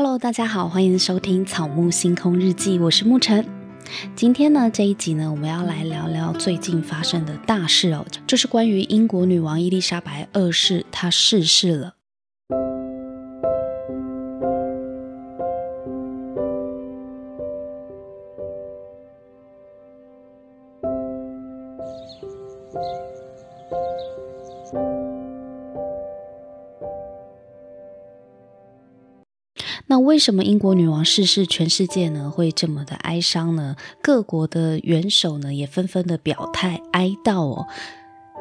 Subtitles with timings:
[0.00, 3.44] Hello，大家好，欢迎收听《草木星空日记》，我是沐晨。
[4.14, 11.94] 今天呢，这一集呢，我们要来聊聊最近发生的大事哦，就是关于英国女王伊丽莎白二世她逝世了。
[29.90, 33.74] 那为什么英国女王逝世，全世界呢会这么的哀伤呢？
[34.02, 37.66] 各国的元首呢也纷纷的表态哀悼哦。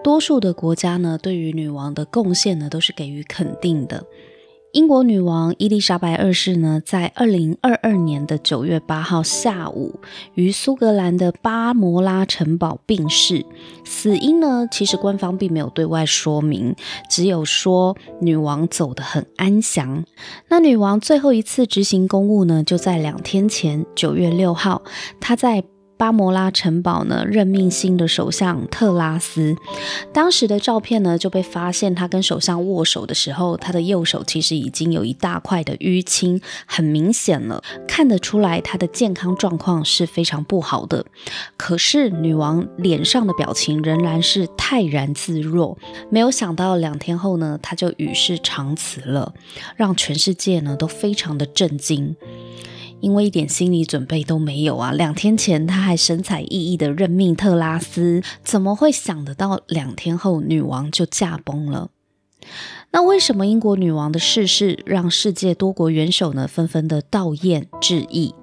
[0.04, 4.06] 多数的国家呢对于女王的贡献呢都是给予肯定的。
[4.78, 10.00] 英国女王伊丽莎白二世呢，在二零二二年的九月八号下午，
[10.36, 13.44] 于苏格兰的巴摩拉城堡病逝。
[13.84, 16.76] 死因呢，其实官方并没有对外说明，
[17.10, 20.06] 只有说女王走得很安详。
[20.48, 24.84] 那女王最后一次执行公务呢，就在两天前，九月六号，
[25.20, 25.64] 她在。
[25.98, 29.56] 巴摩拉城堡呢，任命新的首相特拉斯。
[30.14, 41.06] 当时的照片呢，就被发现他跟首相握手的时候，他的右手其实已经有一大块的淤青，很明显了，看得出来他的健康状况是非常不好的。
[41.58, 45.78] 可是女王脸上的表情仍然是泰然自若。
[46.12, 49.34] 没有想到两天后呢，他就与世长辞了，
[49.76, 52.16] 让全世界呢都非常的震惊。
[53.00, 54.92] 因为一点心理准备都没有啊！
[54.92, 61.90] 两天前他还神采奕奕的任命特拉斯，怎么会想得到两天后女王就驾崩了？
[62.92, 68.34] 那为什么英国女王的逝世让世界多国元首呢纷纷的悼唁致意，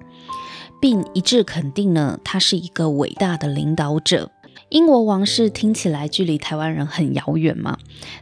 [0.79, 4.31] 并一致肯定呢她是一个伟大的领导者？
[4.69, 7.77] 英国王室听起来距离台湾人很遥远嘛，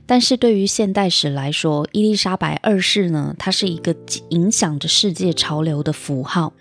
[0.05, 3.95] 但是对于现代史来说，伊丽莎白二世呢，她是一个
[4.29, 6.53] 影响着世界潮流的符号。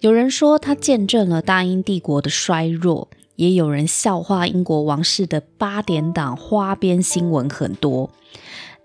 [0.00, 8.10] 有人说她见证了大英帝国的衰弱，也有人笑话英国王室的八点档花边新闻很多。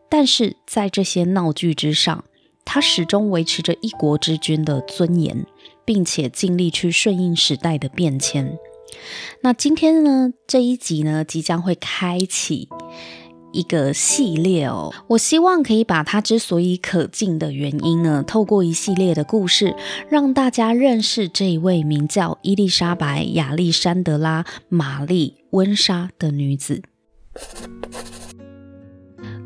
[0.08, 2.24] 但是在这些闹剧之上，
[2.64, 5.46] 她始终维持着一国之君的尊严，
[5.84, 8.58] 并且尽力去顺应时代的变迁。
[9.42, 12.68] 那今天呢，这一集呢，即将会开启
[13.54, 14.94] 一个系列哦。
[15.10, 19.76] 我希望可以把它之所以可敬的原因呢，透过一系列的故事，
[20.10, 26.82] 让大家认识这一位名叫伊丽莎白·亚历山德拉·玛丽·温莎的女子。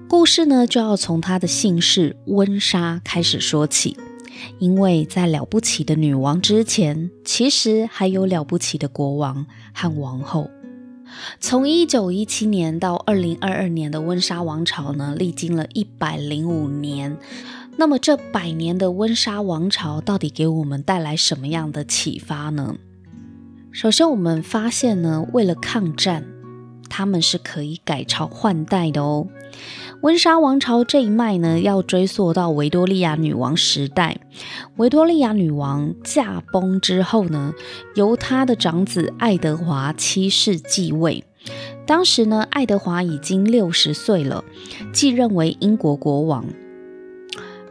[0.08, 3.97] 故事呢，就要从她的姓氏温莎开始说起。
[4.59, 10.50] 因为在了不起的女王之前，其实还有了不起的国王和王后。
[11.40, 17.18] 从一九一七年到二零二二年的温莎王朝呢，历经了一百零五年。
[17.78, 22.75] 那么这百年的温莎王朝到底给我们带来什么样的启发呢？
[23.72, 26.25] 首先，我们发现呢，为了抗战，
[26.91, 29.28] 他们是可以改朝换代的哦。
[30.02, 34.19] 温莎王朝这一脉呢，要追溯到维多利亚女王时代。
[34.75, 37.53] 维多利亚女王驾崩之后呢，
[37.96, 41.24] 由她的长子爱德华七世继位。
[41.88, 44.44] 当时呢，爱德华已经六十岁了，
[44.91, 46.46] 继任为英国国王。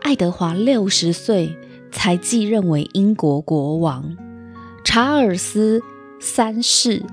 [0.00, 1.54] 爱德华六十岁
[1.92, 4.16] 才继任为英国国王，
[4.84, 5.82] 查尔斯
[6.20, 7.04] 三世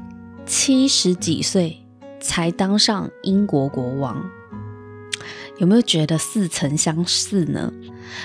[0.45, 1.81] 七十几岁
[2.20, 4.24] 才当上英国国王。
[5.58, 7.74] 有没有觉得似曾相似呢？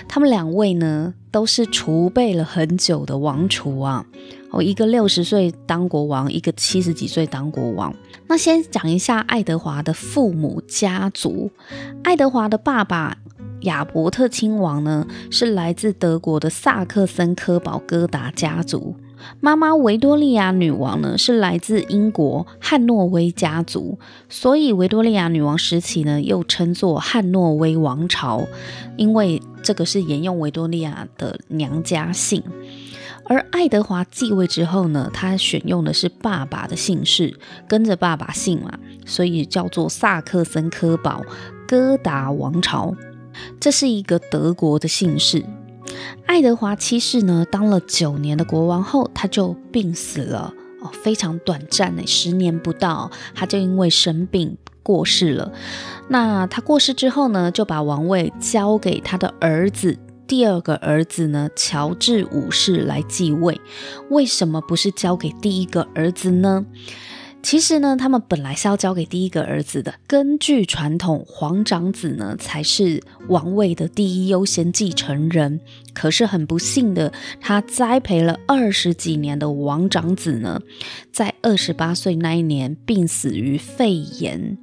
[0.07, 4.05] 他们两位呢，都是储备了很久的王储啊。
[4.51, 7.95] 哦，一个六十岁当国王，一个七十几岁当国王。
[8.27, 11.51] 那先讲一下爱德华的父母家族。
[12.05, 13.17] 爱德华的爸爸
[13.63, 18.95] 亚伯特亲王呢，是来自德国的萨克森科堡哥达家族。
[19.41, 28.47] 妈妈维多利亚女王呢，是来自英国汉诺威家族，所以维多利亚女王时期呢，又称作汉诺威王朝，
[28.97, 32.43] 因为这个是沿用维多利亚的娘家姓。
[33.25, 37.39] 而爱德华继位之后呢，他选用的是爸爸的姓氏，
[37.69, 41.23] 跟着爸爸姓嘛，所以叫做萨克森科堡
[41.69, 42.95] 哥达王朝，
[43.61, 45.45] 这是一个德国的姓氏。
[46.27, 55.53] 爱德华七世呢，当了九年的国王后，他就病死了哦，非常短暂呢，十年不到，他就因为生病过世了。
[56.09, 63.61] 那他过世之后呢，就把王位交给他的儿子，第二个儿子呢，乔治五世来继位。
[64.09, 66.65] 为什么不是交给第一个儿子呢？
[67.43, 69.95] 其实呢，他们本来是要交给第一个儿子的。
[70.07, 75.61] 根据传统，皇长子呢才是王位的第一优先继承人。
[75.93, 80.63] 可是很不幸的，他栽培了二十几年的王长子呢，
[81.13, 84.57] 在二十八岁那一年病死于肺炎。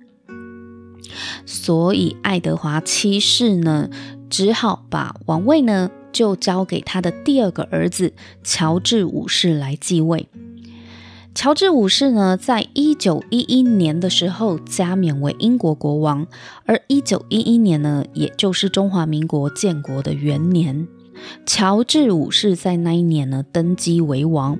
[1.45, 3.89] 所以爱德华七世呢，
[4.29, 10.27] 只好把王位呢就交给他的第二个儿子乔治五世来继位。
[11.35, 16.27] 乔治五世呢，在一九一一年的时候加冕为英国国王，
[16.65, 20.87] 而一九一一年呢，也就是中华民国建国的元年，
[21.45, 24.59] 乔治五世在那一年呢登基为王。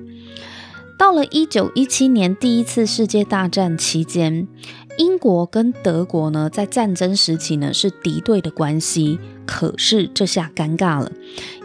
[0.98, 4.48] 到了一九一七年第一次世界大战期间，
[4.96, 11.12] 英国跟德国呢在战争时期呢是敌对的关系，可是这下尴尬了，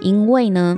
[0.01, 0.77] 因为呢。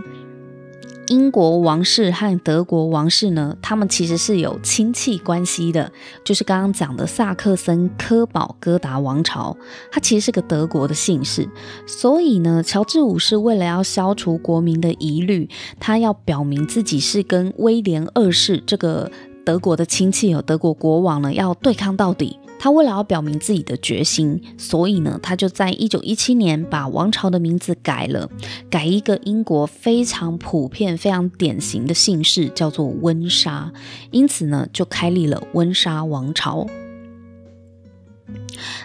[1.07, 5.91] 英国王室和德国王室呢，他们其实是有亲戚关系的，
[6.23, 9.55] 就是刚刚讲的萨克森科堡哥达王朝，
[9.91, 11.47] 它其实是个德国的姓氏。
[11.85, 15.49] 所以呢，乔治五世为了要消除国民的疑虑，
[15.79, 19.09] 他要表明自己是跟威廉二世这个
[19.45, 22.37] 德国的亲戚有德国国王呢，要对抗到底。
[22.59, 28.29] 他为了要表明自己的决心，所以呢，他就在一九一七年把王朝的名字改了，
[28.69, 33.71] 改一个英国非常普遍、非常典型的姓氏，叫做温莎。
[34.11, 36.67] 因此呢，就开立了温莎王朝。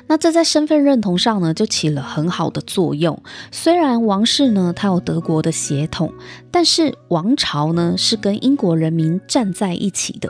[0.07, 3.23] 那这在身份认同上呢，就起了很好的作用。
[3.51, 6.13] 虽然王室呢，它有德国的血统，
[6.51, 10.29] 但是王朝呢，是跟英国人民站在一起的。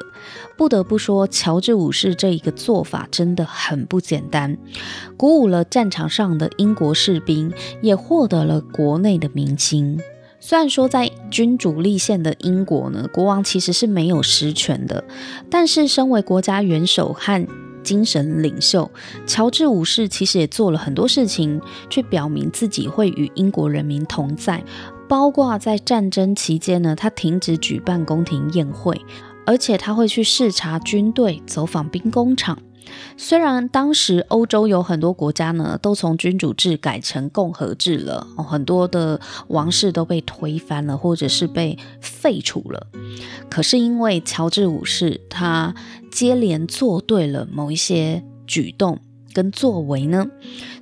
[0.56, 4.56] 不得不说，乔治五世这一个做法真的很不简单，
[5.16, 10.00] 鼓舞了战场上的英国士兵，也获得了国内的民心。
[10.38, 15.04] 虽然说在君主立宪的英国呢，国王其实是没有实权的，
[15.50, 17.46] 但是身为国家元首和
[17.82, 18.90] 精神领袖，
[19.26, 24.62] 乔治五世其实也做了很多事情，去表明自己会与英国人民同在。
[25.08, 28.98] 包括在战争期间呢，他停止举办宫廷宴会，
[29.44, 32.58] 而且他会去视察军队，走访兵工厂。
[33.16, 42.86] 虽然当时欧洲有很多国家呢，都从君主制改成共和制了，很多的王室都被推翻了，或者是被废除了。
[43.50, 45.74] 可是因为乔治五世他
[46.10, 48.98] 接连做对了某一些举动。
[49.32, 50.26] 跟作为呢，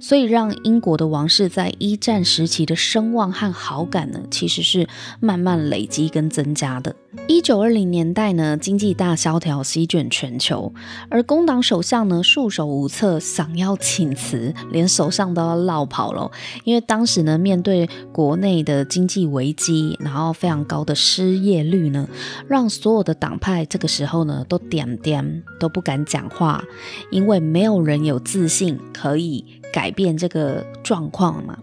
[0.01, 4.89] 所以让英国的王室在一战时期的声望和好感呢，其实是
[5.21, 6.95] 慢慢累积跟增加的。
[7.27, 10.73] 一九二零年代呢，经济大萧条席卷全球，
[11.09, 16.31] 而工党首相呢束手无策，想要请辞，连首相都要落跑了。
[16.65, 22.09] 因为当时呢，面对国内的经济危机，然后非常高的失业率呢，
[22.49, 26.63] 让所有的党派这个时候呢都点点都不敢讲话，
[27.11, 28.40] 因为没有人有自。
[28.41, 31.59] 自信可以改变这个状况嘛？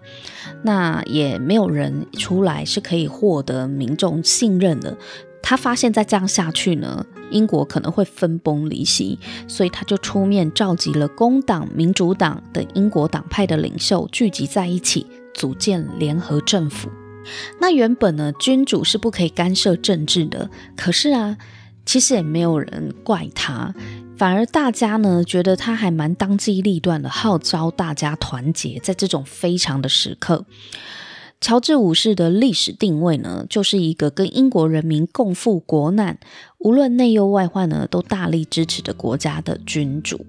[0.61, 4.95] 那也没有人出来是可以获得民众信任的。
[5.41, 16.91] 他发现再这样下去呢，英国可能会分崩离析，所以他就出面召集了工党、民主党等英国党派的领袖聚集在一起，组建联合政府。
[17.59, 21.37] 那原本呢，君主是不可以干涉政治的，可是啊，
[21.87, 23.73] 其实也没有人怪他。
[24.17, 30.45] 反而大家呢觉得他还蛮当机立断的，号召大家团结，在这种非常的时刻，
[31.39, 36.17] 乔治五世的历史定位呢，就是一个跟英国人民共赴国难，
[36.57, 40.25] 无论内忧外患呢，都大力支持的国家的君主。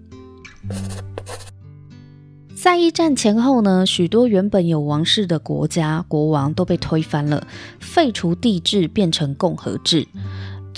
[2.55, 7.47] 在一战前后呢，许多原本有王室的国家国王都被推翻了，
[7.81, 10.07] 废除帝制，变成共和制。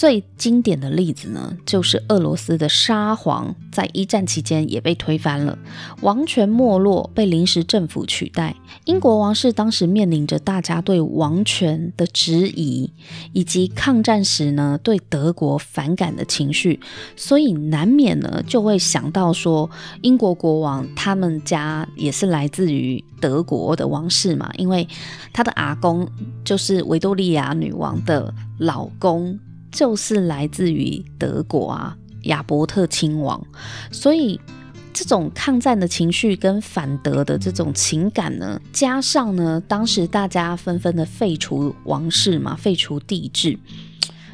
[0.00, 5.58] 最经典的例子呢，就是俄罗斯的沙皇，在一战期间也被推翻了，
[6.00, 8.56] 王权没落，被临时政府取代。
[8.86, 12.90] 英国王室当时面临着大家对王权的质疑，
[13.34, 16.80] 以及抗战时呢对德国反感的情绪，
[17.14, 19.68] 所以难免呢就会想到说，
[20.00, 24.88] 英国国王他们家也是来自于德国的王室嘛，因为
[25.34, 26.08] 他的阿公
[26.42, 29.38] 就是维多利亚女王的老公。
[29.70, 33.44] 就是来自于德国啊，亚伯特亲王，
[33.90, 34.40] 所以
[34.92, 43.58] 这种抗战的情绪跟反德的这种情感呢，加上呢，当时大家纷纷的废除王室嘛，废除帝制，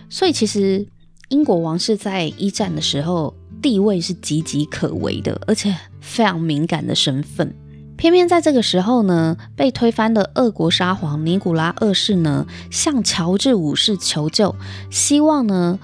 [0.08, 0.86] 所以其实
[1.28, 7.54] 英国王室在一战的时候地位是岌岌可危的，而且非常敏感的身份。
[7.96, 14.54] 偏偏在这个时候呢，被推翻的俄国沙皇尼古拉二世呢，向乔治五世求救，
[14.90, 15.78] 希望呢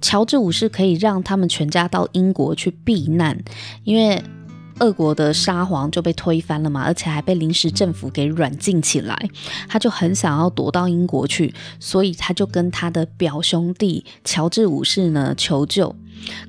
[0.00, 3.38] 乔治五世可以让他们全家到英国去避难，
[3.84, 4.22] 因为
[4.78, 9.28] 俄国的沙皇就被推翻了嘛，而且还被临时政府给软禁起来，
[9.68, 15.94] 他就很想要躲到英国去，所以他就跟他的表兄弟乔治五世呢求救。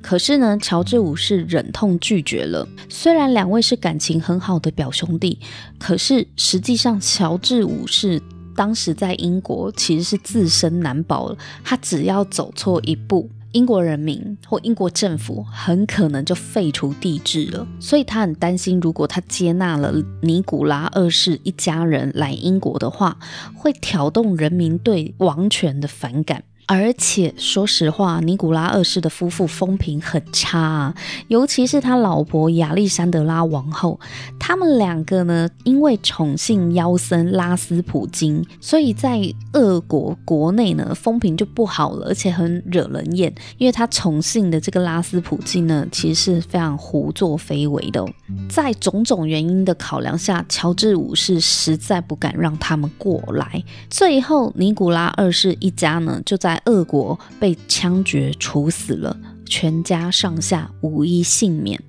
[0.02, 2.66] 可是呢，乔治五世忍痛拒绝了。
[2.88, 5.38] 虽然两位是感情很好的表兄弟，
[5.78, 8.20] 可是实际上乔治五世
[8.56, 11.38] 当时在英国其实是自身难保了。
[11.64, 17.66] 他只要走错一步，英国人民或英国政府很可能就废除帝制了。
[17.78, 23.18] 所以他很担心，如果他接纳了尼古拉二世一家人来英国的话，
[23.54, 26.44] 会挑动人民对王权的反感。
[26.70, 30.94] 而且说实话，尼古拉二世的夫妇风评很差，
[31.26, 33.98] 尤其是他老婆亚历山德拉王后，
[34.38, 39.20] 他们两个呢，因为宠幸妖僧拉斯普京，所以在
[39.54, 43.34] 俄国国内呢，风评就不好了，而且很惹人厌。
[43.58, 48.08] 因为他宠幸的这个拉斯普京呢，其实是非常胡作非为的哦。
[48.48, 53.60] 在种种原因的考量下，乔治五世实在不敢让他们过来。
[53.88, 61.82] 最后，尼古拉二世一家呢，就在恶国被枪决处死了，全家上下无一幸免。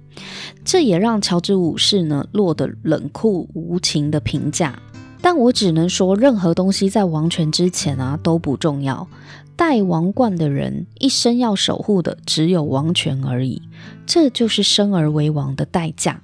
[0.64, 4.80] 这也让乔治五世呢落得冷酷无情的评价。
[5.22, 9.08] 但我只能说，任何东西在王权之前啊都不重要。
[9.56, 13.62] 戴王冠的人一生要守护的只有王权而已，
[14.08, 16.22] 这就是生而为王的代价。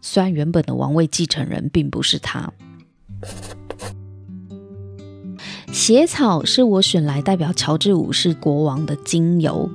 [0.00, 2.52] 虽然原本的王位继承人并不是他。
[5.74, 9.68] 血草是我选来代表乔治五世国王的精油，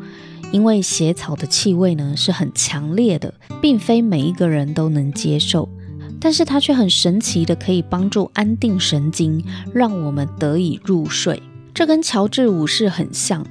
[0.50, 5.68] 因为血草的气味呢是很强烈的，并非每一个人都能接受，
[6.18, 11.44] 但是它却很神奇的可以帮助安定神经，让我们得以入睡。
[11.74, 13.46] 这跟乔治五世很像，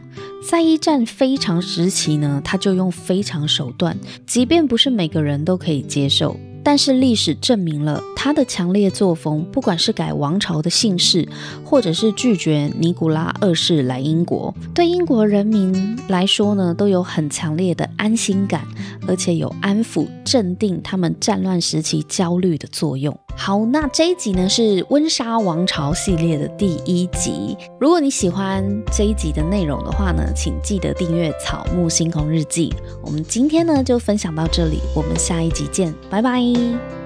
[0.49, 3.95] 在一战非常时期呢，他就用非常手段，
[4.27, 6.35] 即便不是每个人都可以接受。
[6.63, 11.27] 但是历史证明了他的强烈作风，不管是改王朝的姓氏，
[11.65, 18.67] 或者是拒绝尼古拉二世来英国，对英国人民来说呢，都有很强烈的安心感，
[19.07, 23.19] 而且有安抚、镇定他们战乱时期焦虑的作用。
[23.41, 27.57] 好，那这一集呢是温莎王朝系列的第一集。
[27.79, 32.69] 如果你喜欢这一集的内容的话呢，请记得订阅《草木星空日记》。
[33.01, 36.98] 我们今天呢就分享到这里，我们下一集见，拜拜。